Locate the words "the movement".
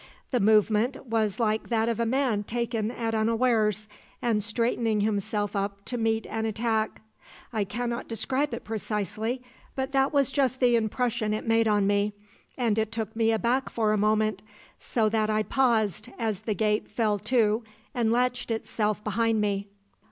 0.31-1.05